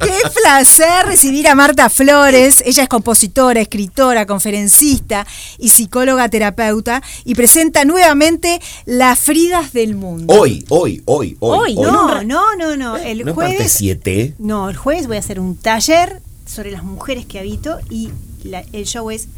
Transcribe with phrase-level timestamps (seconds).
[0.00, 0.12] Qué
[0.42, 2.62] placer recibir a Marta Flores.
[2.64, 5.26] Ella es compositora, escritora, conferencista
[5.58, 10.32] y psicóloga terapeuta y presenta nuevamente Las Fridas del Mundo.
[10.34, 11.58] Hoy, hoy, hoy, hoy.
[11.58, 12.96] Hoy, no, no, no, no.
[12.96, 13.72] El ¿No jueves.
[13.72, 14.34] 7?
[14.38, 18.10] No, el jueves voy a hacer un taller sobre las mujeres que habito y
[18.42, 19.28] la- el show es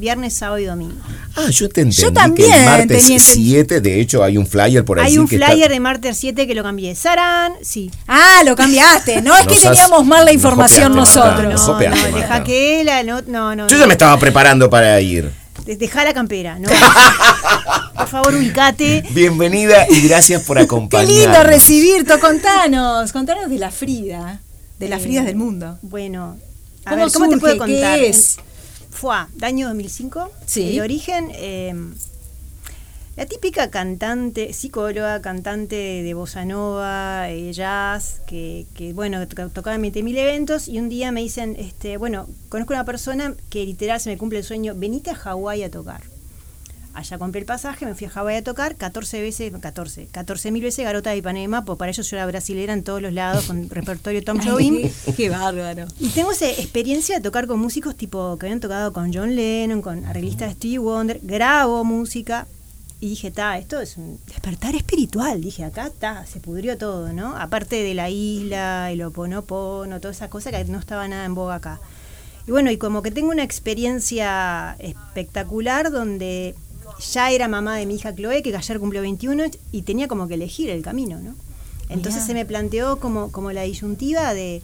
[0.00, 0.94] viernes, sábado y domingo.
[1.36, 4.36] Ah, yo te entendí Yo que también el martes tenía enten- 7, de hecho hay
[4.36, 5.06] un flyer por ahí.
[5.12, 6.94] Hay un que flyer está- de martes 7 que lo cambié.
[6.96, 7.90] Sarán, sí.
[8.08, 9.22] Ah, lo cambiaste.
[9.22, 11.44] No es que has- teníamos mal la información copiaste, nosotros.
[11.52, 12.16] nos No, no, Marta.
[12.16, 13.68] deja que la, no, no, no.
[13.68, 15.30] Yo ya me estaba preparando para ir.
[15.64, 16.68] De- Deja la campera, ¿no?
[17.96, 19.04] Por favor, ubicate.
[19.10, 21.16] Bienvenida y gracias por Qué acompañarnos.
[21.16, 22.18] lindo recibirte.
[22.18, 24.40] Contanos, contanos de la Frida,
[24.78, 25.78] de las Fridas del mundo.
[25.82, 26.36] Bueno,
[26.86, 27.98] a ¿Cómo ver, ¿cómo te puedo ¿Qué contar?
[28.00, 28.36] es?
[28.90, 30.30] Fue año 2005.
[30.46, 30.70] Sí.
[30.76, 31.74] El origen, eh,
[33.16, 39.76] la típica cantante, psicóloga, cantante de bossa nova, eh, jazz, que, que, bueno, to- tocaba
[39.76, 44.00] en 20.000 eventos y un día me dicen, este, bueno, conozco una persona que literal
[44.00, 46.02] se me cumple el sueño, venite a Hawái a tocar.
[46.92, 50.62] Allá compré el pasaje, me fui a Hawái a tocar 14 veces, 14, 14 mil
[50.62, 53.70] veces Garota de Ipanema, pues para ello yo era brasilera en todos los lados con
[53.70, 54.90] repertorio Tom Jobim.
[55.06, 55.86] Qué, qué bárbaro.
[55.98, 59.82] Y tengo esa experiencia de tocar con músicos tipo que habían tocado con John Lennon,
[59.82, 62.46] con arreglistas de Stevie Wonder, grabo música
[63.02, 65.40] y dije, ta, esto es un despertar espiritual.
[65.40, 67.34] Dije, acá está, se pudrió todo, ¿no?
[67.34, 71.54] Aparte de la isla, el oponopono, toda esa cosa que no estaba nada en boga
[71.54, 71.80] acá.
[72.46, 76.54] Y bueno, y como que tengo una experiencia espectacular donde
[77.00, 80.34] ya era mamá de mi hija Chloe, que ayer cumplió 21 y tenía como que
[80.34, 81.34] elegir el camino, ¿no?
[81.88, 82.26] Entonces Mirá.
[82.26, 84.62] se me planteó como, como la disyuntiva de,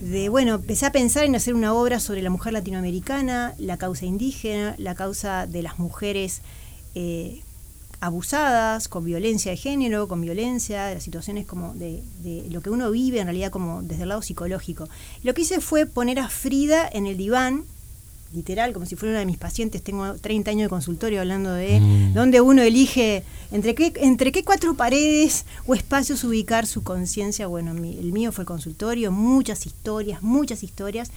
[0.00, 4.04] de, bueno, empecé a pensar en hacer una obra sobre la mujer latinoamericana, la causa
[4.04, 6.42] indígena, la causa de las mujeres
[6.94, 7.40] eh,
[8.00, 12.68] abusadas, con violencia de género, con violencia, de las situaciones como de, de lo que
[12.68, 14.88] uno vive en realidad como desde el lado psicológico.
[15.22, 17.64] Lo que hice fue poner a Frida en el diván,
[18.34, 21.80] literal, como si fuera una de mis pacientes, tengo 30 años de consultorio hablando de
[22.14, 23.22] dónde uno elige
[23.52, 27.46] entre qué, entre qué cuatro paredes o espacios ubicar su conciencia.
[27.46, 31.10] Bueno, mi- el mío fue el consultorio, muchas historias, muchas historias.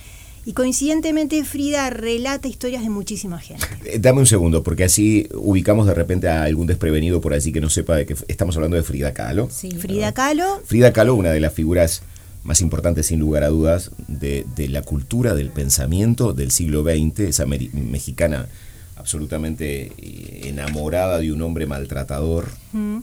[0.46, 3.66] Y coincidentemente Frida relata historias de muchísima gente.
[3.84, 7.60] Eh, Dame un segundo, porque así ubicamos de repente a algún desprevenido por así que
[7.60, 9.50] no sepa de que estamos hablando de Frida Kahlo.
[9.52, 9.72] Sí.
[9.72, 12.02] Frida Kahlo, Frida Kahlo, una de las figuras
[12.48, 17.20] más importantes, sin lugar a dudas, de, de la cultura, del pensamiento del siglo XX,
[17.20, 18.48] esa mexicana
[18.96, 23.00] absolutamente eh, enamorada de un hombre maltratador mm,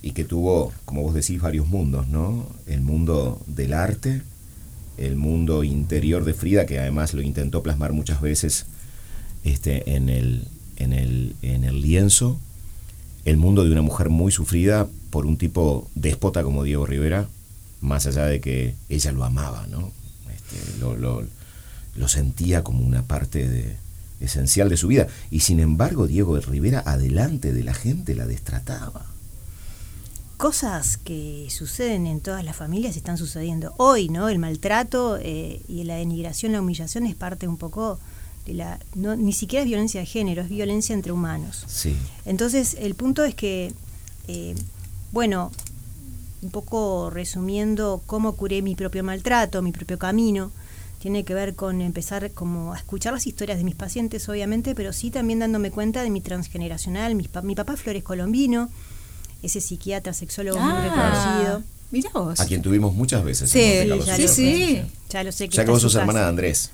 [0.00, 2.46] y que tuvo, como vos decís, varios mundos, ¿no?
[2.66, 4.22] El mundo del arte,
[4.96, 8.64] el mundo interior de Frida, que además lo intentó plasmar muchas veces
[9.44, 12.40] este, en, el, en, el, en el lienzo,
[13.26, 17.28] el mundo de una mujer muy sufrida por un tipo déspota como Diego Rivera,
[17.80, 19.90] más allá de que ella lo amaba, ¿no?
[20.34, 21.24] Este, lo, lo-
[21.96, 23.76] lo sentía como una parte de-
[24.20, 25.06] esencial de su vida.
[25.30, 29.06] Y sin embargo, Diego Rivera, adelante de la gente, la destrataba.
[30.36, 34.28] cosas que suceden en todas las familias están sucediendo hoy, ¿no?
[34.30, 37.98] El maltrato eh, y la denigración, la humillación es parte un poco
[38.46, 38.78] de la...
[38.94, 41.64] No, ni siquiera es violencia de género, es violencia entre humanos.
[41.66, 41.94] Sí.
[42.24, 43.74] Entonces, el punto es que,
[44.28, 44.54] eh,
[45.12, 45.50] bueno,
[46.42, 50.50] un poco resumiendo cómo curé mi propio maltrato, mi propio camino,
[51.00, 54.92] tiene que ver con empezar como a escuchar las historias de mis pacientes, obviamente, pero
[54.92, 57.14] sí también dándome cuenta de mi transgeneracional.
[57.14, 58.68] Mi, pa- mi papá es Flores Colombino,
[59.42, 61.62] ese psiquiatra, sexólogo muy reconocido.
[61.90, 62.38] Mira vos.
[62.38, 63.50] A quien tuvimos muchas veces.
[63.50, 64.34] Sí, en Monte Carlo ya sí,
[64.76, 64.82] sí.
[65.08, 66.26] Ya lo sé que Ya que vos sos su hermana de.
[66.28, 66.70] Andrés.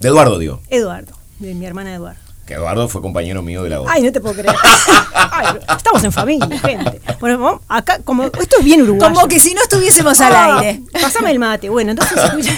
[0.00, 0.60] De Eduardo, digo.
[0.70, 2.22] Eduardo, de mi hermana Eduardo.
[2.50, 3.92] Que Eduardo fue compañero mío de la obra.
[3.92, 4.52] Ay, no te puedo creer.
[5.14, 7.00] Ay, estamos en familia, gente.
[7.20, 9.14] Bueno, vamos, acá, como esto es bien uruguayo.
[9.14, 10.82] Como que si no estuviésemos al Ah, aire.
[11.00, 11.68] Pásame el mate.
[11.68, 12.52] Bueno, entonces escucha.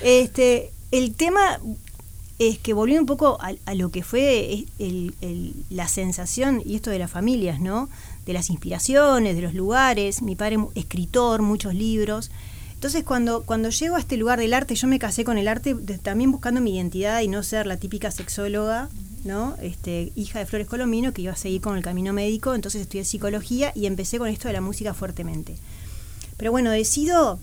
[0.00, 1.58] Este, el tema
[2.38, 6.76] es que volviendo un poco a, a lo que fue el- el- la sensación, y
[6.76, 7.90] esto de las familias, ¿no?
[8.24, 10.22] De las inspiraciones, de los lugares.
[10.22, 12.30] Mi padre, escritor, muchos libros.
[12.82, 15.74] Entonces, cuando, cuando llego a este lugar del arte, yo me casé con el arte
[15.74, 18.88] de- también buscando mi identidad y no ser la típica sexóloga,
[19.24, 19.54] ¿no?
[19.62, 22.56] Este, hija de Flores Colomino, que iba a seguir con el camino médico.
[22.56, 25.54] Entonces estudié psicología y empecé con esto de la música fuertemente.
[26.36, 27.38] Pero bueno, decido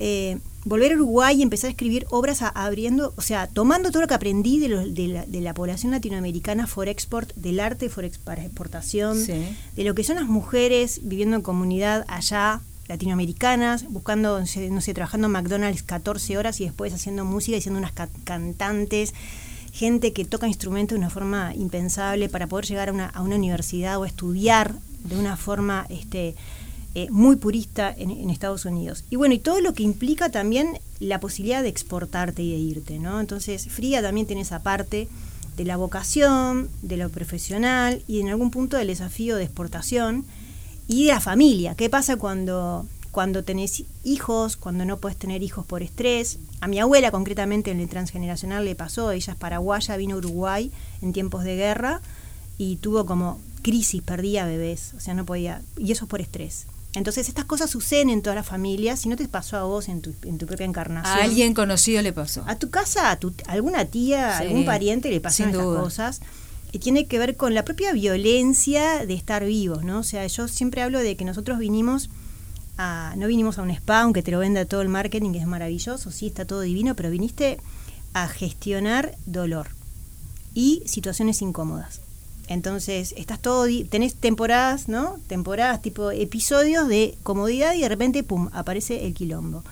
[0.00, 4.02] eh, volver a Uruguay y empezar a escribir obras a- abriendo, o sea, tomando todo
[4.02, 7.88] lo que aprendí de, lo- de la, de la población latinoamericana for export, del arte
[7.88, 9.44] for ex- para exportación, Sí.
[9.76, 15.26] de lo que son las mujeres viviendo en comunidad allá, latinoamericanas, buscando, no sé, trabajando
[15.26, 19.14] en McDonald's 14 horas y después haciendo música y siendo unas ca- cantantes,
[19.72, 23.36] gente que toca instrumentos de una forma impensable para poder llegar a una, a una
[23.36, 24.74] universidad o estudiar
[25.04, 26.34] de una forma este,
[26.94, 29.04] eh, muy purista en, en, Estados Unidos.
[29.10, 32.98] Y bueno, y todo lo que implica también la posibilidad de exportarte y de irte,
[32.98, 33.18] ¿no?
[33.18, 35.08] Entonces, Fría también tiene esa parte
[35.56, 40.24] de la vocación, de lo profesional y en algún punto del desafío de exportación
[40.88, 41.74] y de la familia.
[41.74, 46.38] ¿Qué pasa cuando, cuando tenés hijos, cuando no puedes tener hijos por estrés?
[46.60, 50.70] A mi abuela concretamente en el transgeneracional le pasó, ella es paraguaya, vino a Uruguay
[51.00, 52.00] en tiempos de guerra
[52.58, 56.66] y tuvo como crisis, perdía bebés, o sea, no podía, y eso es por estrés.
[56.94, 60.02] Entonces estas cosas suceden en todas las familias, si no te pasó a vos en
[60.02, 61.18] tu, en tu propia encarnación.
[61.18, 62.44] A alguien conocido le pasó.
[62.46, 66.20] A tu casa, a, tu, alguna tía, sí, algún pariente le pasaron estas cosas.
[66.72, 70.00] Y tiene que ver con la propia violencia de estar vivos, ¿no?
[70.00, 72.08] O sea, yo siempre hablo de que nosotros vinimos
[72.78, 75.46] a, no vinimos a un spa, aunque te lo venda todo el marketing, que es
[75.46, 77.58] maravilloso, sí, está todo divino, pero viniste
[78.14, 79.68] a gestionar dolor
[80.54, 82.00] y situaciones incómodas.
[82.48, 85.18] Entonces, estás todo, tenés temporadas, ¿no?
[85.26, 89.62] Temporadas tipo episodios de comodidad y de repente, pum, aparece el quilombo.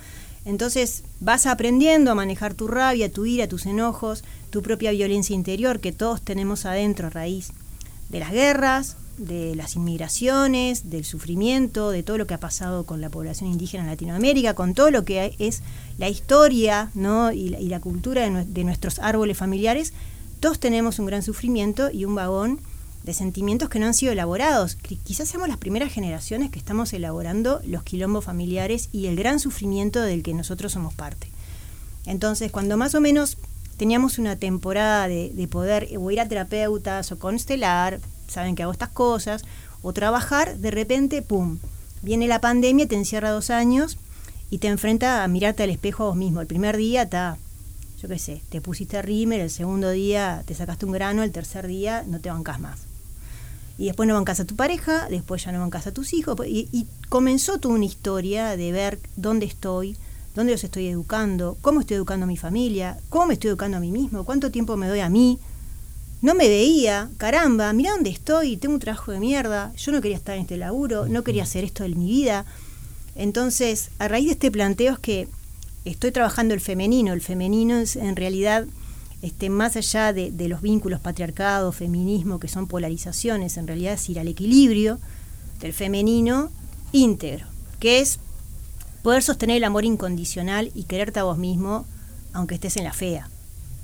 [0.45, 5.81] Entonces, vas aprendiendo a manejar tu rabia, tu ira, tus enojos, tu propia violencia interior
[5.81, 7.53] que todos tenemos adentro a raíz
[8.09, 13.01] de las guerras, de las inmigraciones, del sufrimiento, de todo lo que ha pasado con
[13.01, 15.63] la población indígena en Latinoamérica, con todo lo que es
[15.99, 17.31] la historia ¿no?
[17.31, 19.93] y, la, y la cultura de, de nuestros árboles familiares,
[20.41, 22.61] todos tenemos un gran sufrimiento y un vagón
[23.05, 24.77] de sentimientos que no han sido elaborados.
[24.77, 30.01] Quizás seamos las primeras generaciones que estamos elaborando los quilombos familiares y el gran sufrimiento
[30.01, 31.29] del que nosotros somos parte.
[32.07, 33.39] Entonces, cuando más o menos
[33.77, 38.73] teníamos una temporada de, de poder o ir a terapeutas o constelar, saben que hago
[38.73, 39.45] estas cosas,
[39.83, 41.59] o trabajar, de repente, ¡pum!
[42.03, 43.99] Viene la pandemia, te encierra dos años
[44.51, 46.41] y te enfrenta a mirarte al espejo a vos mismo.
[46.41, 47.39] El primer día está
[48.01, 51.67] yo qué sé, te pusiste rímel, el segundo día te sacaste un grano, el tercer
[51.67, 52.90] día no te bancas más.
[53.81, 56.37] Y después no bancas a tu pareja, después ya no bancas a tus hijos.
[56.47, 59.97] Y, y, comenzó toda una historia de ver dónde estoy,
[60.35, 63.81] dónde los estoy educando, cómo estoy educando a mi familia, cómo me estoy educando a
[63.81, 65.39] mí mismo, cuánto tiempo me doy a mí.
[66.21, 70.19] No me veía, caramba, mira dónde estoy, tengo un trabajo de mierda, yo no quería
[70.19, 72.45] estar en este laburo, no quería hacer esto de mi vida.
[73.15, 75.27] Entonces, a raíz de este planteo es que
[75.87, 77.15] estoy trabajando el femenino.
[77.15, 78.67] El femenino es en realidad,
[79.23, 84.09] este, más allá de, de, los vínculos patriarcado, feminismo, que son polarizaciones, en realidad es
[84.09, 84.99] ir al equilibrio
[85.61, 86.51] del femenino
[86.93, 87.47] íntegro,
[87.79, 88.19] que es
[89.03, 91.87] poder sostener el amor incondicional y quererte a vos mismo,
[92.33, 93.29] aunque estés en la fea,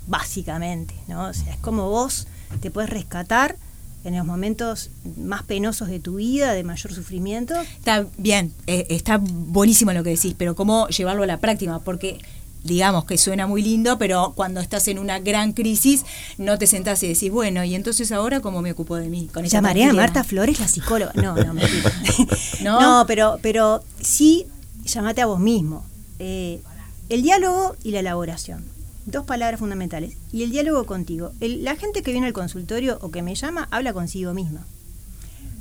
[0.07, 1.27] básicamente, ¿no?
[1.27, 2.27] O sea, es como vos
[2.61, 3.57] te puedes rescatar
[4.03, 7.55] en los momentos más penosos de tu vida, de mayor sufrimiento.
[7.77, 11.79] Está bien, eh, está buenísimo lo que decís, pero ¿cómo llevarlo a la práctica?
[11.79, 12.19] Porque
[12.63, 16.05] digamos que suena muy lindo, pero cuando estás en una gran crisis
[16.37, 19.29] no te sentás y decís, bueno, y entonces ahora cómo me ocupo de mí.
[19.33, 21.13] Con Llamaré a Marta Flores, la psicóloga.
[21.15, 21.63] No, no, me
[22.61, 22.81] ¿No?
[22.81, 24.47] no, pero, pero sí
[24.85, 25.85] llamate a vos mismo.
[26.19, 26.61] Eh,
[27.09, 28.77] el diálogo y la elaboración
[29.07, 30.15] dos palabras fundamentales.
[30.31, 31.31] Y el diálogo contigo.
[31.39, 34.67] El, la gente que viene al consultorio o que me llama habla consigo misma.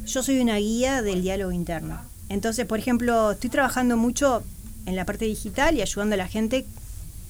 [0.04, 1.98] Yo soy una guía del diálogo interno.
[2.28, 4.42] Entonces, por ejemplo, estoy trabajando mucho
[4.84, 6.66] en la parte digital y ayudando a la gente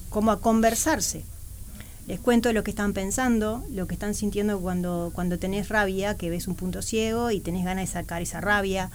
[0.09, 1.23] como a conversarse.
[2.07, 6.29] Les cuento lo que están pensando, lo que están sintiendo cuando, cuando tenés rabia, que
[6.29, 8.89] ves un punto ciego y tenés ganas de sacar esa rabia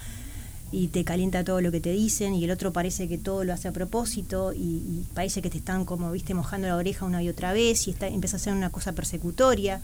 [0.73, 3.53] y te calienta todo lo que te dicen y el otro parece que todo lo
[3.53, 7.29] hace a propósito y, parece que te están como, viste, mojando la oreja una y
[7.29, 9.83] otra vez y está, empieza a ser una cosa persecutoria.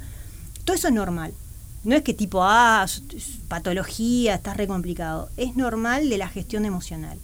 [0.64, 1.34] Todo eso es normal.
[1.84, 2.86] No es que tipo, ah,
[3.48, 5.28] patología, estás re complicado.
[5.36, 7.18] Es normal de la gestión emocional.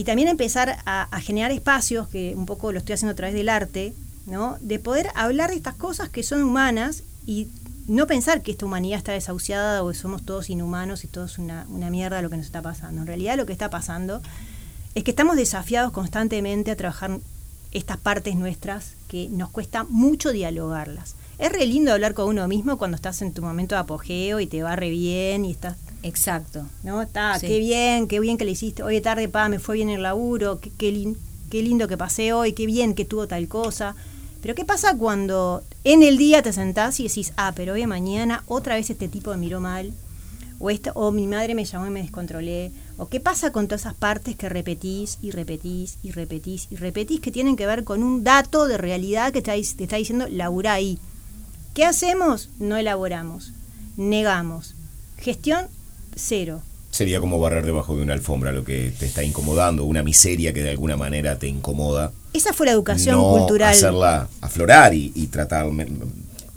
[0.00, 3.50] Y también empezar a, generar espacios, que un poco lo estoy haciendo a través del
[3.50, 3.92] arte,
[4.24, 4.56] ¿no?
[4.62, 7.48] De poder hablar de estas cosas que son humanas y
[7.86, 11.66] no pensar que esta humanidad está desahuciada o que somos todos inhumanos y todos una,
[11.68, 13.02] una mierda lo que nos está pasando.
[13.02, 14.22] En realidad lo que está pasando
[14.94, 17.18] es que estamos desafiados constantemente a trabajar
[17.70, 21.14] estas partes nuestras que nos cuesta mucho dialogarlas.
[21.38, 24.46] Es re lindo hablar con uno mismo cuando estás en tu momento de apogeo y
[24.46, 25.76] te va re bien y estás...
[26.02, 26.66] Exacto.
[26.82, 27.02] ¿No?
[27.02, 27.46] Está, sí.
[27.46, 28.82] qué bien, qué bien que le hiciste.
[28.82, 31.16] Oye, tarde, pa, me fue bien el laburo, qué, qué, lin,
[31.50, 33.94] qué lindo que pasé hoy, qué bien que tuvo tal cosa.
[34.42, 38.42] Pero ¿qué pasa cuando en el día te sentás y decís, ah, pero hoy mañana
[38.46, 39.92] otra vez este tipo me miró mal?
[40.58, 42.70] O, esta, o mi madre me llamó y me descontrolé.
[42.96, 47.20] ¿O qué pasa con todas esas partes que repetís y repetís y repetís y repetís
[47.20, 50.98] que tienen que ver con un dato de realidad que te está diciendo, labura ahí?
[51.74, 52.50] ¿Qué hacemos?
[52.58, 53.52] No elaboramos,
[53.96, 54.74] negamos.
[55.16, 55.68] Gestión
[56.14, 56.62] cero.
[56.90, 60.62] Sería como barrer debajo de una alfombra lo que te está incomodando, una miseria que
[60.62, 63.72] de alguna manera te incomoda esa fue la educación no cultural.
[63.72, 65.66] Hacerla aflorar y, y tratar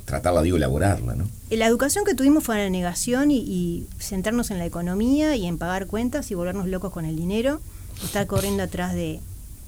[0.06, 1.28] tratarla, digo, elaborarla, ¿no?
[1.50, 5.58] La educación que tuvimos fue la negación y, y, centrarnos en la economía y en
[5.58, 7.62] pagar cuentas y volvernos locos con el dinero,
[8.04, 9.22] estar corriendo atrás de,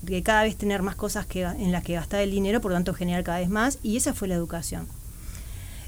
[0.04, 2.78] de cada vez tener más cosas que, en las que gastar el dinero, por lo
[2.78, 4.88] tanto generar cada vez más, y esa fue la educación.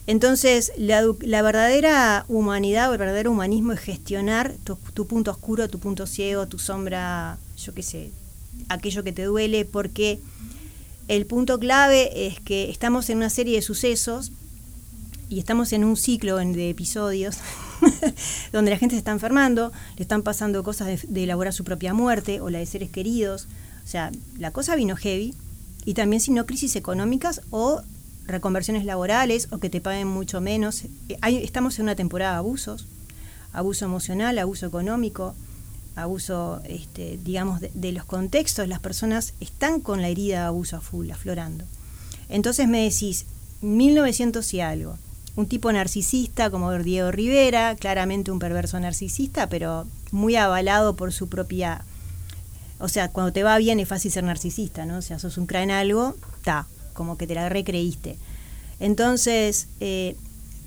[0.07, 1.01] Entonces, la,
[1.41, 6.59] verdadera humanidad o el verdadero humanismo es gestionar tu, punto oscuro, tu punto ciego, tu
[6.59, 8.11] sombra, yo qué sé,
[8.69, 10.19] aquello que te duele, porque
[11.09, 14.31] el punto clave es que estamos en una serie de sucesos
[15.27, 17.39] y estamos en un ciclo de episodios
[18.53, 21.93] donde la gente se está enfermando, le están pasando cosas de, de elaborar su propia
[21.93, 23.49] muerte o la de seres queridos.
[23.83, 25.35] O sea, la cosa vino heavy
[25.83, 27.81] y también si no crisis económicas o
[28.27, 30.83] reconversiones laborales o que te paguen mucho menos.
[31.21, 32.87] Hay, estamos en una temporada de abusos,
[33.53, 35.33] abuso emocional, abuso económico,
[35.95, 38.67] abuso, este, digamos, de, los contextos.
[38.67, 41.65] Las personas están con la herida de abuso a full, aflorando.
[42.29, 43.25] Entonces me decís,
[43.61, 44.97] 1900 y algo,
[45.35, 51.29] un tipo narcisista como Diego Rivera, claramente un perverso narcisista, pero muy avalado por su
[51.29, 51.83] propia...
[52.79, 54.97] O sea, cuando te va bien es fácil ser narcisista, ¿no?
[54.97, 56.67] O sea, sos un crack en algo, ta,
[56.97, 58.17] como que te la recreíste.
[58.81, 60.17] Entonces, eh,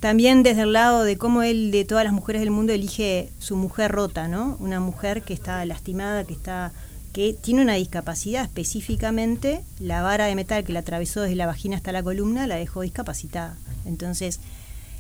[0.01, 3.57] también desde el lado de cómo él, de todas las mujeres del mundo, elige su
[3.57, 4.57] mujer rota, ¿no?
[4.61, 6.73] Una mujer que está lastimada, que está
[7.13, 11.77] que tiene una discapacidad específicamente, la vara de metal que la atravesó desde la vagina
[11.77, 13.57] hasta la columna la dejó discapacitada.
[13.85, 14.39] Entonces,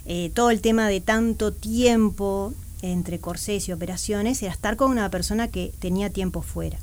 [0.07, 5.09] eh, todo el tema de tanto tiempo entre corsés y operaciones era estar con una
[5.09, 6.79] persona que tenía tiempo fuera.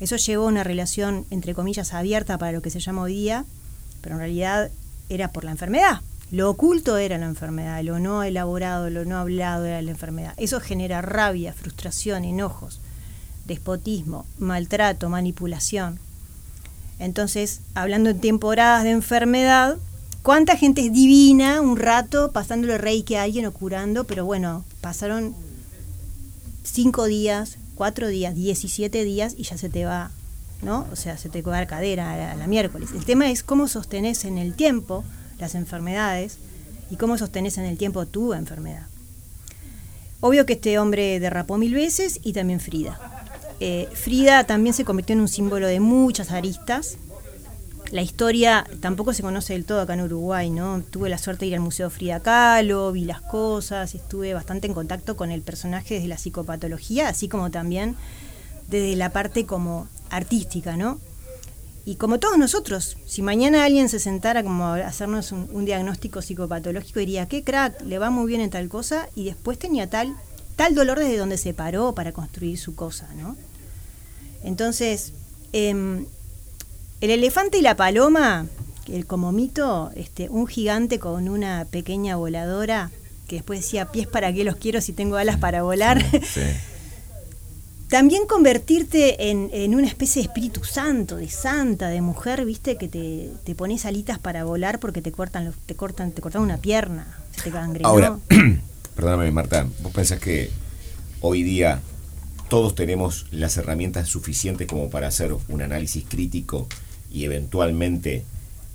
[0.00, 3.44] Eso llevó a una relación, entre comillas, abierta para lo que se llama hoy día,
[4.04, 4.70] pero en realidad
[5.08, 6.02] era por la enfermedad.
[6.30, 10.34] Lo oculto era la enfermedad, lo no elaborado, lo no hablado era la enfermedad.
[10.36, 12.80] Eso genera rabia, frustración, enojos,
[13.46, 15.98] despotismo, maltrato, manipulación.
[16.98, 19.78] Entonces, hablando en temporadas de enfermedad,
[20.22, 24.04] ¿cuánta gente es divina un rato pasándole reiki a alguien o curando?
[24.04, 25.34] Pero bueno, pasaron
[26.62, 30.10] cinco días, cuatro días, 17 días y ya se te va
[30.64, 30.86] ¿no?
[30.92, 32.90] O sea, se te va cadera a la, a la, miércoles.
[32.94, 35.04] El tema es cómo sostenés en el tiempo
[35.38, 36.38] las enfermedades
[36.90, 38.86] y cómo sostenés en el tiempo tu enfermedad.
[40.20, 42.98] Obvio que este hombre derrapó mil veces y también Frida.
[43.60, 46.96] Eh, Frida también se convirtió en un símbolo de muchas aristas.
[47.90, 50.82] La historia tampoco se conoce del todo acá en Uruguay, ¿no?
[50.90, 54.74] Tuve la suerte de ir al Museo Frida Kahlo, vi las cosas, estuve bastante en
[54.74, 57.94] contacto con el personaje desde la psicopatología, así como también
[58.68, 60.98] desde la parte como artística, ¿no?
[61.86, 66.22] Y como todos nosotros, si mañana alguien se sentara como a hacernos un, un, diagnóstico
[66.22, 70.16] psicopatológico, diría, qué crack, le va muy bien en tal cosa, y después tenía tal,
[70.56, 73.36] tal dolor desde donde se paró para construir su cosa, ¿no?
[74.42, 75.12] Entonces,
[75.52, 76.06] eh,
[77.00, 78.46] el elefante y la paloma,
[78.88, 82.90] el, como mito, este, un gigante con una pequeña voladora,
[83.28, 86.02] que después decía, pies para qué los quiero si tengo alas para volar.
[86.10, 86.40] Sí, sí.
[87.88, 92.88] También convertirte en, en, una especie de espíritu santo, de santa, de mujer, viste, que
[92.88, 96.56] te, te pones alitas para volar porque te cortan, los, te cortan, te cortan una
[96.56, 97.88] pierna, se te gangrenó.
[97.88, 98.18] Ahora,
[98.96, 100.50] perdóname Marta, vos pensás que
[101.20, 101.80] hoy día
[102.48, 106.68] todos tenemos las herramientas suficientes como para hacer un análisis crítico
[107.10, 108.24] y eventualmente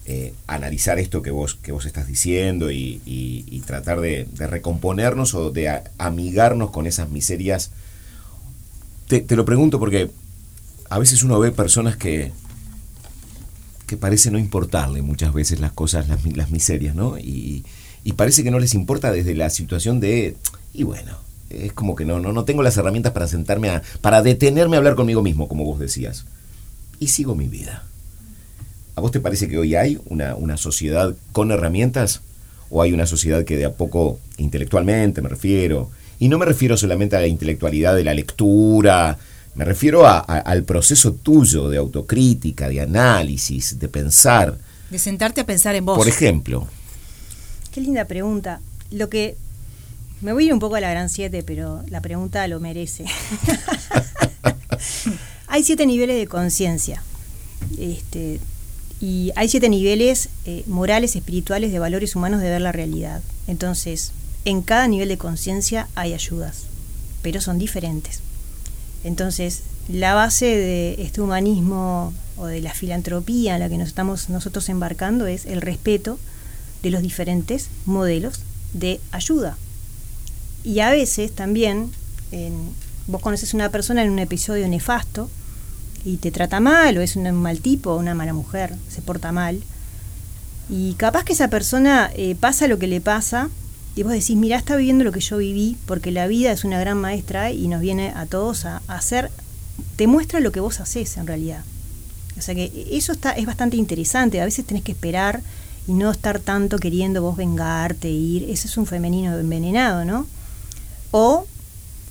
[0.06, 4.48] eh, analizar esto que vos, que vos estás diciendo y, y, y tratar de, de,
[4.48, 7.72] recomponernos o de amigarnos con esas miserias
[9.10, 10.12] te, te, lo pregunto porque
[10.90, 12.32] a veces uno ve personas que,
[13.88, 17.18] que parece no importarle muchas veces las cosas, las, las miserias, ¿no?
[17.18, 17.66] Y,
[18.04, 20.38] y, parece que no les importa desde la situación de,
[20.76, 21.18] y bueno,
[21.50, 24.80] es como que no, no, no tengo las herramientas para sentarme a, para detenerme a
[24.80, 26.26] hablar conmigo mismo, como vos decías.
[27.00, 27.86] Y sigo mi vida.
[28.96, 32.22] ¿A vos te parece que hoy hay una, una sociedad con herramientas?
[32.70, 35.90] ¿O hay una sociedad que de a poco, intelectualmente me refiero,
[36.20, 39.18] y no me refiero solamente a la intelectualidad de la lectura,
[39.56, 44.58] me refiero a, a, al proceso tuyo de autocrítica, de análisis, de pensar.
[44.90, 45.98] De sentarte a pensar en vos.
[45.98, 46.68] Por ejemplo.
[47.72, 48.62] Qué linda pregunta.
[48.92, 49.36] Lo que.
[50.22, 53.06] Me voy a ir un poco a la gran 7, pero la pregunta lo merece.
[55.48, 57.02] hay siete niveles de conciencia.
[57.78, 58.40] Este,
[59.00, 63.22] y hay siete niveles eh, morales, espirituales, de valores humanos de ver la realidad.
[63.48, 64.12] Entonces,
[64.50, 66.64] en cada nivel de conciencia hay ayudas,
[67.22, 68.22] pero son diferentes.
[69.04, 74.30] Entonces, la base de este humanismo o de la filantropía en la que nos estamos
[74.30, 76.20] nosotros embarcando es el respeto
[76.84, 78.42] de los diferentes modelos
[78.74, 79.58] de ayuda.
[80.64, 81.92] Y a veces también,
[82.32, 82.54] en,
[83.08, 85.30] vos conoces a una persona en un episodio nefasto
[86.06, 89.62] y te trata mal, o es un mal tipo, una mala mujer, se porta mal,
[90.70, 93.50] Y capaz que esa persona eh, pasa lo que le pasa
[94.00, 96.80] y vos decís, mira, está viviendo lo que yo viví, porque la vida es una
[96.80, 99.30] gran maestra y nos viene a todos a, hacer,
[99.98, 101.66] te muestra lo que vos haces en realidad.
[102.38, 105.42] O sea que eso está, es bastante interesante, a veces tenés que esperar
[105.86, 110.26] y no estar tanto queriendo vos vengarte, ir, ese es un femenino envenenado, ¿no?
[111.12, 111.46] O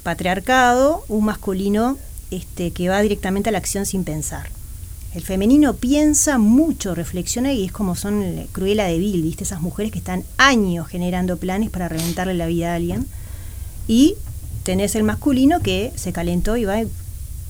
[0.02, 1.96] patriarcado, un masculino
[2.30, 4.50] este, que va directamente a la acción sin pensar.
[5.18, 9.42] El femenino piensa mucho, reflexiona y es como son Cruela de Vil, ¿viste?
[9.42, 13.04] Esas mujeres que están años generando planes para reventarle la vida a alguien.
[13.88, 14.14] Y
[14.62, 16.84] tenés el masculino que se calentó y va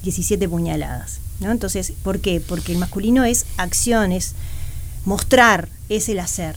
[0.03, 1.21] 17 puñaladas.
[1.41, 1.51] ¿no?
[1.51, 2.41] Entonces, ¿por qué?
[2.41, 4.33] Porque el masculino es acción, es
[5.05, 6.57] mostrar, es el hacer.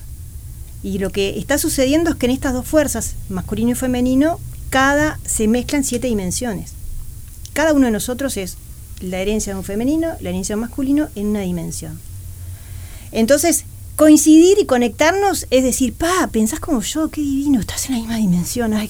[0.81, 4.39] Y lo que está sucediendo es que en estas dos fuerzas, masculino y femenino,
[4.69, 6.71] cada se mezclan siete dimensiones.
[7.51, 8.55] Cada uno de nosotros es
[9.01, 11.99] la herencia de un femenino, la herencia de un masculino en una dimensión.
[13.11, 13.65] Entonces,
[13.95, 18.17] coincidir y conectarnos es decir, pa, pensás como yo, qué divino, estás en la misma
[18.17, 18.89] dimensión, ay,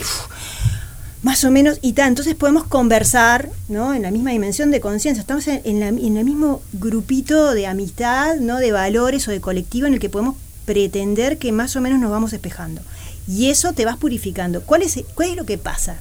[1.24, 2.10] más o menos, y tal.
[2.10, 3.94] Entonces podemos conversar, ¿no?
[3.94, 8.58] En la misma dimensión de conciencia, estamos en, en, el mismo grupito de amistad, ¿no?
[8.58, 12.12] De valores o de colectivo en el que podemos pretender que más o menos nos
[12.12, 12.82] vamos despejando.
[13.27, 14.62] Y eso te vas purificando.
[14.62, 15.98] ¿Cuál es, cuál es lo que pasa?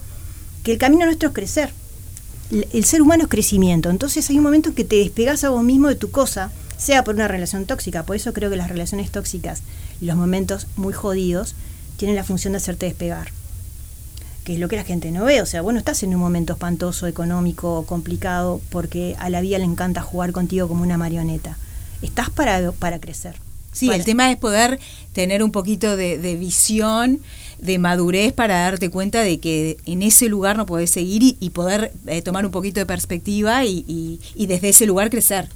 [0.63, 1.73] Que el camino nuestro es crecer
[2.51, 3.91] el ser humano es crecimiento.
[3.91, 7.05] Entonces hay un momento en que te despegas a vos mismo de tu cosa, sea
[7.05, 8.05] por una relación tóxica.
[8.05, 9.63] Por eso creo que las relaciones tóxicas
[10.01, 11.55] y los momentos muy jodidos
[11.97, 13.29] tienen la función de hacerte despegar.
[14.45, 15.43] Que es lo que la gente no ve.
[15.43, 19.65] O sea, bueno, estás en un momento espantoso, económico, complicado, porque a la vida le
[19.65, 21.59] encanta jugar contigo como una marioneta.
[22.03, 23.37] Estás para, para crecer.
[23.73, 24.81] Sí, el tema es poder
[25.13, 27.21] tener un poquito de, de visión
[27.63, 31.93] de madurez para darte cuenta de que en ese lugar no podés seguir y, poder
[32.07, 35.49] eh, tomar un poquito de perspectiva y, desde ese lugar crecer.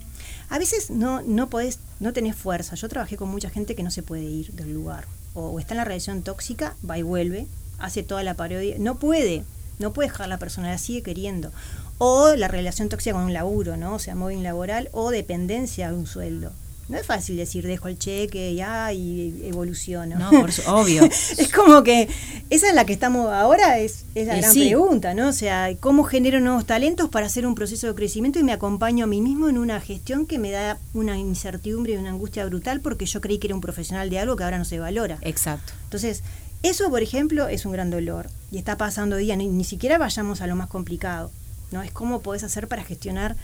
[0.50, 2.74] A veces no, no podés, no tenés fuerza.
[2.76, 5.06] Yo trabajé con mucha gente que no se puede ir del lugar.
[5.34, 7.46] O, está en la relación tóxica, va y vuelve,
[7.78, 8.76] hace toda la parodia.
[8.78, 9.42] No puede,
[9.78, 11.50] no puede dejar la persona, sigue queriendo.
[11.98, 13.94] O la relación tóxica con un laburo, ¿no?
[13.94, 16.52] O sea, móvil laboral o dependencia de un sueldo.
[16.88, 20.18] No es fácil decir dejo el cheque ya y evoluciono.
[20.18, 21.04] No, por obvio.
[21.04, 22.08] es como que
[22.50, 25.28] esa es la que estamos ahora, es, es la gran pregunta, ¿no?
[25.28, 29.04] O sea, ¿cómo genero nuevos talentos para hacer un proceso de crecimiento y me acompaño
[29.04, 32.80] a mí mismo en una gestión que me da una incertidumbre y una angustia brutal
[32.80, 35.18] porque yo creí que era un profesional de algo que ahora no se valora?
[35.22, 35.72] Exacto.
[35.84, 36.22] Entonces,
[36.62, 40.42] eso, por ejemplo, es un gran dolor y está pasando día, ni, ni siquiera vayamos
[40.42, 41.30] a lo más complicado,
[41.72, 41.82] ¿no?
[41.82, 43.36] Es cómo podés hacer para gestionar...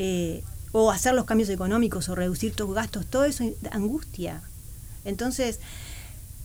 [0.00, 4.42] Eh, o hacer los cambios económicos o reducir tus gastos, todo eso es angustia.
[5.04, 5.58] Entonces,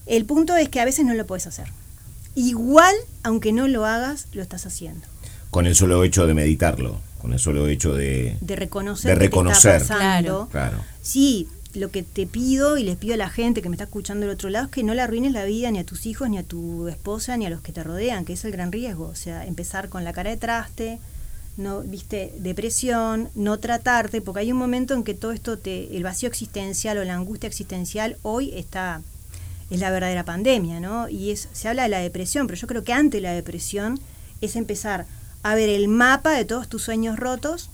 [0.06, 1.68] el punto es que a veces no lo puedes hacer.
[2.34, 5.06] Igual, aunque no lo hagas, lo estás haciendo.
[5.50, 9.82] Con el solo hecho de meditarlo, con el solo hecho de, de reconocer, de reconocer.
[9.82, 10.48] Claro.
[11.02, 14.26] Sí, lo que te pido y les pido a la gente que me está escuchando
[14.26, 16.38] del otro lado es que no le arruines la vida ni a tus hijos, ni
[16.38, 19.06] a tu esposa, ni a los que te rodean, que es el gran riesgo.
[19.06, 20.98] O sea, empezar con la cara de traste,
[21.56, 26.02] no viste depresión, no tratarte, porque hay un momento en que todo esto te el
[26.02, 29.02] vacío existencial o la angustia existencial hoy está
[29.70, 31.08] es la verdadera pandemia, ¿no?
[31.08, 33.98] Y es se habla de la depresión, pero yo creo que antes de la depresión
[34.40, 35.06] es empezar
[35.42, 37.70] a ver el mapa de todos tus sueños rotos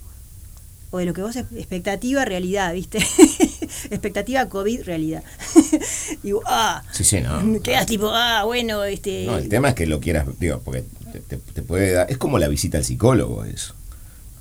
[0.90, 2.98] o de lo que vos expectativa realidad, ¿viste?
[3.90, 5.24] expectativa COVID realidad.
[6.22, 6.82] digo, ah.
[6.92, 7.60] Sí, sí, no.
[7.62, 10.84] Quedas tipo, ah, bueno, este No, el tema es que lo quieras, digo, porque
[11.20, 12.10] te, puede dar.
[12.10, 13.74] Es como la visita al psicólogo, eso.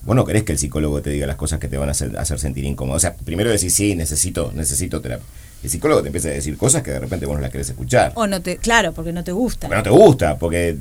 [0.03, 2.17] Vos no querés que el psicólogo te diga las cosas que te van a hacer,
[2.17, 2.97] hacer sentir incómodo.
[2.97, 5.25] O sea, primero decís, sí, necesito, necesito terapia.
[5.63, 8.13] El psicólogo te empieza a decir cosas que de repente vos no las querés escuchar.
[8.15, 9.67] O no te, claro, porque no te gusta.
[9.67, 10.75] Porque no te gusta, porque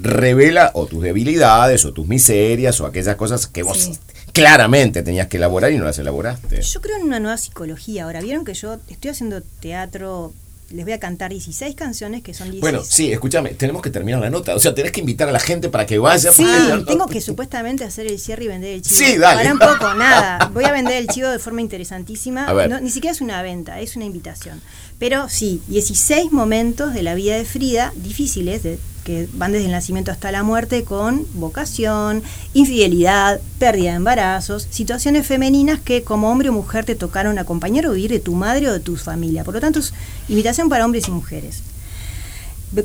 [0.00, 4.00] revela o tus debilidades, o tus miserias, o aquellas cosas que vos
[4.32, 6.62] claramente tenías que elaborar y no las elaboraste.
[6.62, 8.04] Yo creo en una nueva psicología.
[8.04, 10.32] Ahora, vieron que yo estoy haciendo teatro
[10.70, 12.60] les voy a cantar 16 canciones que son 16.
[12.60, 14.54] Bueno, sí, escúchame, tenemos que terminar la nota.
[14.54, 16.32] O sea, tenés que invitar a la gente para que vaya.
[16.32, 16.46] Sí,
[16.86, 18.96] tengo que supuestamente hacer el cierre y vender el chivo.
[18.96, 19.42] Sí, dale.
[19.42, 20.50] Para un poco, nada.
[20.52, 22.52] Voy a vender el chivo de forma interesantísima.
[22.80, 24.60] ni siquiera es una venta, es una invitación.
[24.98, 29.72] Pero sí, 16 momentos de la vida de Frida, difíciles, de que van desde el
[29.72, 32.22] nacimiento hasta la muerte con vocación,
[32.54, 37.92] infidelidad, pérdida de embarazos, situaciones femeninas que como hombre o mujer te tocaron acompañar o
[37.92, 39.44] vivir de tu madre o de tu familia.
[39.44, 39.92] Por lo tanto, es
[40.28, 41.62] invitación para hombres y mujeres.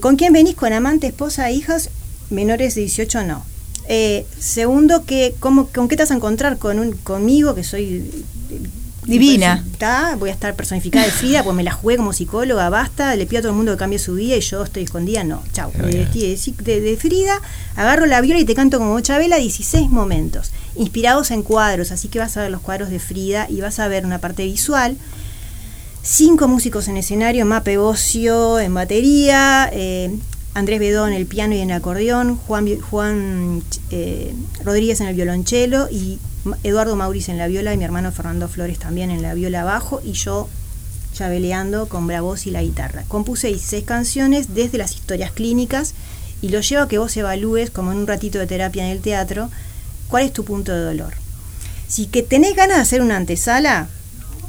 [0.02, 0.56] ¿Con quién venís?
[0.56, 1.90] ¿Con amante, esposa, hijas?
[2.30, 3.44] Menores de 18 no.
[3.88, 6.60] Eh, segundo, que, ¿cómo, ¿con qué te vas a encontrar?
[6.60, 8.12] Con un, conmigo, que soy
[9.10, 9.64] Divina.
[10.18, 13.40] voy a estar personificada de Frida, pues me la jugué como psicóloga, basta, le pido
[13.40, 15.72] a todo el mundo que cambie su vida y yo estoy escondida, no, chau.
[15.78, 17.42] Me vestí de, Frida,
[17.76, 22.20] agarro la viola y te canto como Chabela 16 momentos, inspirados en cuadros, así que
[22.20, 24.98] vas a ver los cuadros de Frida y vas a ver una parte visual
[26.02, 30.10] cinco músicos en escenario, Mape Bocio en batería, eh,
[30.54, 35.16] Andrés Bedón en el piano y en el acordeón, Juan, Juan eh, Rodríguez en el
[35.16, 36.20] violonchelo y
[36.64, 40.02] Eduardo Mauriz en la viola y mi hermano Fernando Flores también en la viola bajo
[40.04, 40.50] y yo
[41.14, 43.04] chaveleando con la voz y la guitarra.
[43.08, 45.94] Compuse seis canciones desde las historias clínicas
[46.42, 49.02] y lo llevo a que vos evalúes, como en un ratito de terapia en el
[49.02, 49.50] teatro,
[50.08, 51.14] cuál es tu punto de dolor.
[51.88, 53.90] Si que tenés ganas de hacer una antesala,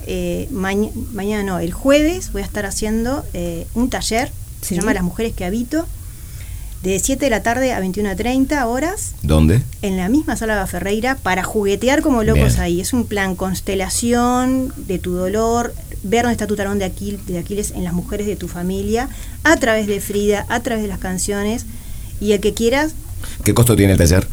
[0.07, 5.03] eh, mañana no, el jueves voy a estar haciendo eh, un taller, se llama Las
[5.03, 5.87] Mujeres que Habito,
[6.83, 9.15] de 7 de la tarde a 21.30 horas.
[9.23, 9.63] ¿Dónde?
[9.83, 12.81] En la misma sala de Ferreira para juguetear como locos ahí.
[12.81, 16.91] Es un plan constelación de tu dolor, ver dónde está tu talón de,
[17.27, 19.09] de Aquiles en las mujeres de tu familia,
[19.45, 21.67] a través de Frida, a través de las canciones.
[22.21, 22.93] Y el que quieras.
[23.45, 24.27] ¿Qué costo tiene el taller?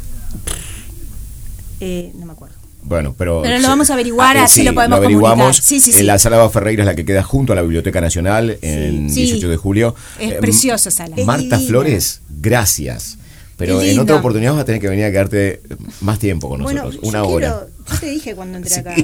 [1.80, 2.47] Eh, no me acuerdo.
[2.88, 3.42] Bueno, pero.
[3.42, 5.58] Pero lo vamos a averiguar, ah, así lo podemos averiguamos.
[5.58, 6.02] Sí, sí, sí.
[6.02, 9.56] La Sala Ferreira es la que queda junto a la Biblioteca Nacional en 18 de
[9.56, 9.94] julio.
[10.18, 11.14] Es eh, preciosa sala.
[11.24, 13.18] Marta Flores, gracias.
[13.56, 15.60] Pero en otra oportunidad vas a tener que venir a quedarte
[16.00, 17.66] más tiempo con nosotros, una hora.
[17.90, 18.94] yo te dije cuando entré acá.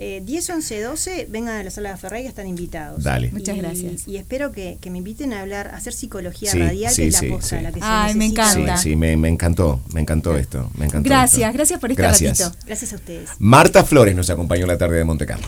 [0.00, 3.04] 10, 11, 12, vengan a la sala de Ferreira, están invitados.
[3.04, 3.30] Dale.
[3.32, 4.08] Muchas gracias.
[4.08, 7.60] Y espero que, me inviten a hablar, a hacer psicología radial, que es la cosa
[7.60, 8.76] la que Ay, me encanta.
[8.76, 10.70] Sí, me, encantó, me encantó esto.
[10.76, 12.40] Me encantó gracias, gracias por este gracias.
[12.40, 12.58] ratito.
[12.66, 13.30] Gracias a ustedes.
[13.38, 15.46] Marta Flores nos acompañó la tarde de Monte Carlo.